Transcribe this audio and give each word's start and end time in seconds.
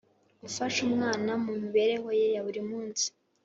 gufasha 0.41 0.79
umwana 0.87 1.31
mu 1.43 1.51
mibereho 1.61 2.07
ye 2.19 2.27
ya 2.35 2.41
buri 2.45 2.61
munsi 2.69 3.05